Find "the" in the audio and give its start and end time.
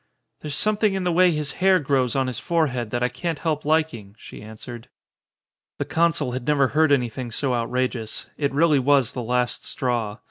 1.03-1.11, 5.77-5.85, 9.11-9.21